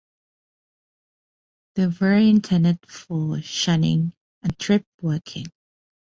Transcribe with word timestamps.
They 1.75 1.85
were 1.85 2.13
intended 2.17 2.79
for 2.89 3.39
shunting 3.43 4.13
and 4.41 4.57
trip 4.57 4.83
working. 4.99 5.45